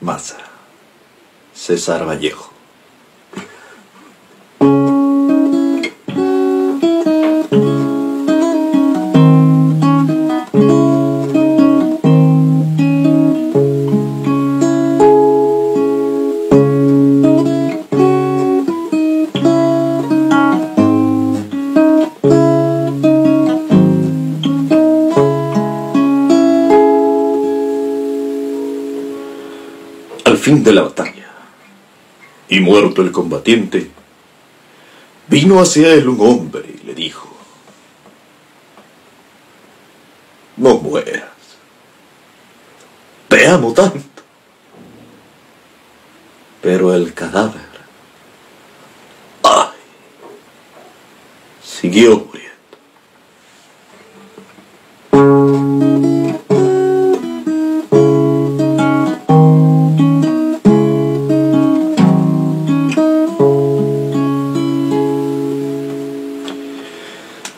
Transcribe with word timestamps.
Maza. 0.00 0.38
César 1.52 2.04
Vallejo. 2.06 2.59
Fin 30.40 30.64
de 30.64 30.72
la 30.72 30.82
batalla, 30.82 31.30
y 32.48 32.60
muerto 32.60 33.02
el 33.02 33.12
combatiente, 33.12 33.90
vino 35.28 35.60
hacia 35.60 35.94
él 35.94 36.08
un 36.08 36.20
hombre 36.20 36.64
y 36.82 36.86
le 36.86 36.94
dijo, 36.94 37.28
no 40.56 40.74
mueras, 40.78 41.30
te 43.28 43.46
amo 43.46 43.72
tanto. 43.72 44.00
Pero 46.60 46.92
el 46.92 47.14
cadáver, 47.14 47.70
ay, 49.42 49.68
siguió 51.64 52.18
muriendo. 52.18 52.49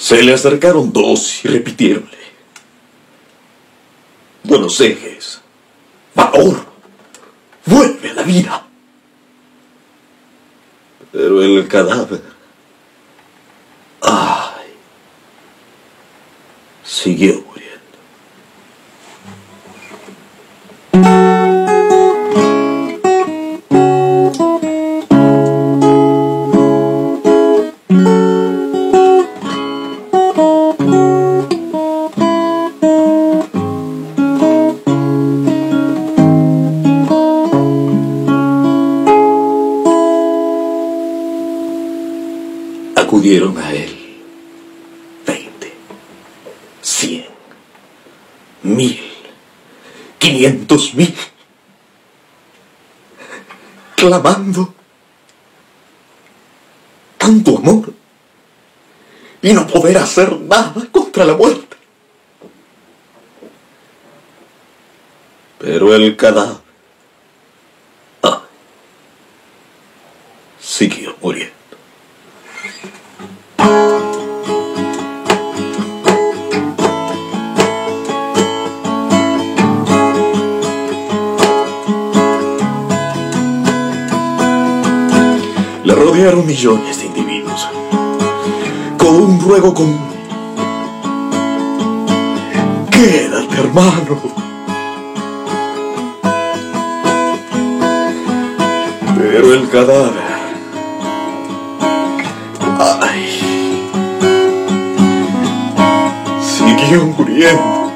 Se 0.00 0.22
le 0.22 0.32
acercaron 0.32 0.90
dos 0.94 1.44
y 1.44 1.48
repitiéronle. 1.48 2.18
Buenos 4.42 4.80
ejes, 4.80 5.42
valor, 6.14 6.64
vuelve 7.66 8.08
a 8.08 8.14
la 8.14 8.22
vida. 8.22 8.66
Pero 11.12 11.42
el 11.42 11.68
cadáver, 11.68 12.22
ay, 14.00 14.72
siguió 16.82 17.44
muriendo. 17.46 17.69
Acudieron 43.10 43.58
a 43.58 43.72
él. 43.72 44.22
Veinte, 45.26 45.74
cien, 46.80 47.26
mil, 48.62 49.00
quinientos 50.16 50.94
mil, 50.94 51.12
clamando. 53.96 54.72
Tanto 57.18 57.58
amor. 57.58 57.92
Y 59.42 59.54
no 59.54 59.66
poder 59.66 59.98
hacer 59.98 60.38
nada 60.42 60.86
contra 60.92 61.24
la 61.24 61.34
muerte. 61.34 61.76
Pero 65.58 65.96
el 65.96 66.16
cadáver 66.16 66.59
Le 85.90 85.96
rodearon 85.96 86.46
millones 86.46 87.00
de 87.00 87.06
individuos 87.06 87.68
con 88.96 89.12
un 89.12 89.40
ruego 89.40 89.74
común. 89.74 89.98
Quédate, 92.92 93.56
hermano. 93.56 94.20
Pero 99.18 99.52
el 99.52 99.68
cadáver. 99.68 100.30
Ay. 103.00 103.90
Siguió 106.40 107.06
muriendo. 107.18 107.89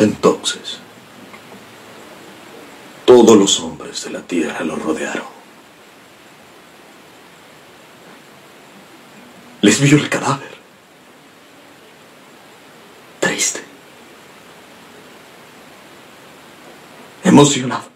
Entonces, 0.00 0.78
todos 3.04 3.36
los 3.36 3.60
hombres 3.60 4.02
de 4.02 4.10
la 4.10 4.22
tierra 4.22 4.64
lo 4.64 4.74
rodearon. 4.74 5.26
Les 9.60 9.78
vio 9.78 9.98
el 9.98 10.08
cadáver. 10.08 10.54
Triste. 13.20 13.62
Emocionado. 17.22 17.90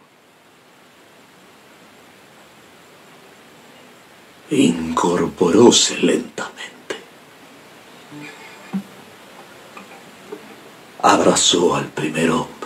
Incorporóse 4.50 5.96
lentamente. 6.00 6.53
Abrazó 11.24 11.74
al 11.74 11.86
primer 11.86 12.28
hombre. 12.28 12.63